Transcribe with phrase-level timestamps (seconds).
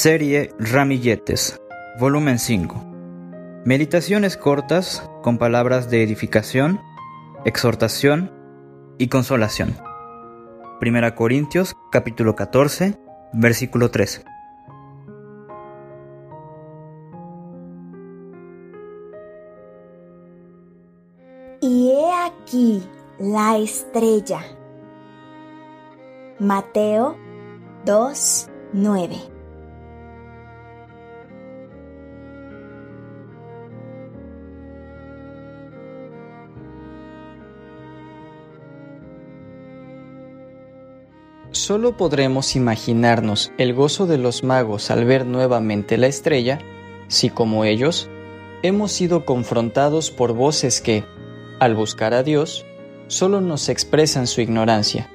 [0.00, 1.60] Serie Ramilletes,
[1.98, 2.84] volumen 5.
[3.64, 6.80] Meditaciones cortas con palabras de edificación,
[7.44, 8.30] exhortación
[8.96, 9.76] y consolación.
[10.78, 12.96] Primera Corintios capítulo 14,
[13.32, 14.24] versículo 13.
[21.60, 24.42] Y he aquí la estrella.
[26.38, 27.16] Mateo
[27.84, 29.37] 2, 9.
[41.68, 46.60] Solo podremos imaginarnos el gozo de los magos al ver nuevamente la estrella
[47.08, 48.08] si, como ellos,
[48.62, 51.04] hemos sido confrontados por voces que,
[51.60, 52.64] al buscar a Dios,
[53.08, 55.10] solo nos expresan su ignorancia,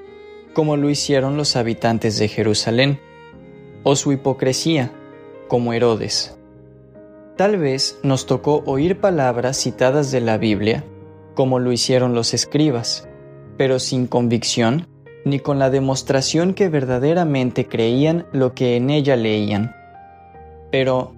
[0.53, 2.99] como lo hicieron los habitantes de Jerusalén,
[3.81, 4.93] o su hipocresía,
[5.47, 6.37] como Herodes.
[7.35, 10.83] Tal vez nos tocó oír palabras citadas de la Biblia,
[11.33, 13.09] como lo hicieron los escribas,
[13.57, 14.92] pero sin convicción
[15.25, 19.75] ni con la demostración que verdaderamente creían lo que en ella leían.
[20.71, 21.13] Pero,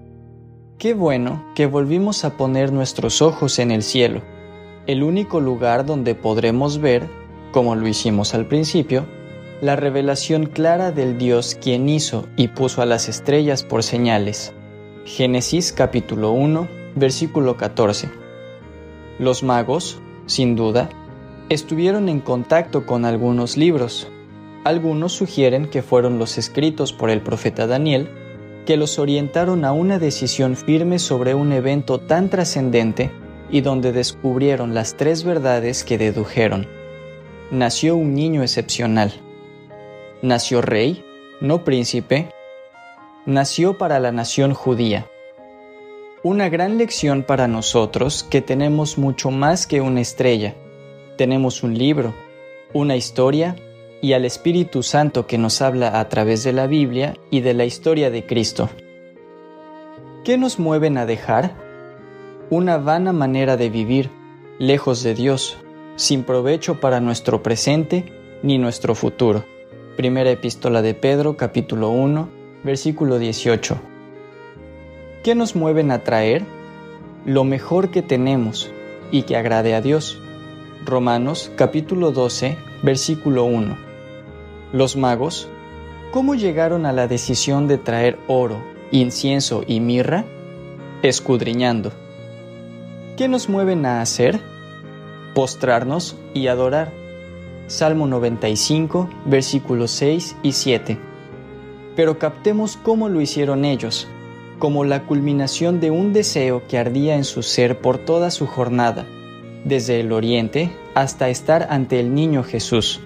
[0.78, 4.22] qué bueno que volvimos a poner nuestros ojos en el cielo,
[4.88, 7.08] el único lugar donde podremos ver,
[7.52, 9.06] como lo hicimos al principio,
[9.62, 14.54] la revelación clara del Dios quien hizo y puso a las estrellas por señales.
[15.06, 18.10] Génesis capítulo 1, versículo 14.
[19.18, 20.90] Los magos, sin duda,
[21.50, 24.08] estuvieron en contacto con algunos libros.
[24.64, 28.10] Algunos sugieren que fueron los escritos por el profeta Daniel
[28.66, 33.12] que los orientaron a una decisión firme sobre un evento tan trascendente
[33.52, 36.68] y donde descubrieron las tres verdades que dedujeron.
[37.52, 39.14] Nació un niño excepcional.
[40.24, 41.06] Nació rey,
[41.42, 42.30] no príncipe.
[43.28, 45.06] Nació para la nación judía.
[46.24, 50.56] Una gran lección para nosotros que tenemos mucho más que una estrella
[51.16, 52.14] tenemos un libro,
[52.74, 53.56] una historia
[54.02, 57.66] y al Espíritu Santo que nos habla a través de la Biblia y de la
[57.66, 58.70] historia de Cristo.
[60.24, 61.56] ¿Qué nos mueven a dejar?
[62.50, 64.12] Una vana manera de vivir,
[64.60, 65.58] lejos de Dios,
[65.96, 68.06] sin provecho para nuestro presente
[68.44, 69.46] ni nuestro futuro.
[69.96, 72.30] Primera epístola de Pedro capítulo 1,
[72.64, 73.78] versículo 18.
[75.24, 76.44] ¿Qué nos mueven a traer?
[77.26, 78.70] Lo mejor que tenemos
[79.12, 80.22] y que agrade a Dios
[80.86, 83.76] Romanos capítulo 12, versículo 1.
[84.72, 85.48] Los magos,
[86.12, 90.26] ¿cómo llegaron a la decisión de traer oro, incienso y mirra?
[91.02, 91.92] Escudriñando.
[93.18, 94.40] ¿Qué nos mueven a hacer?
[95.34, 96.92] Postrarnos y adorar.
[97.66, 101.00] Salmo 95, versículos 6 y 7.
[101.96, 104.08] Pero captemos cómo lo hicieron ellos,
[104.60, 109.08] como la culminación de un deseo que ardía en su ser por toda su jornada
[109.66, 113.02] desde el oriente hasta estar ante el niño Jesús.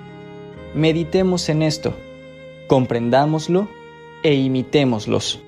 [0.75, 1.96] Meditemos en esto,
[2.68, 3.68] comprendámoslo
[4.22, 5.40] e imitémoslos.